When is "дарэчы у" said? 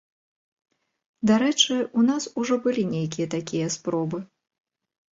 1.33-2.07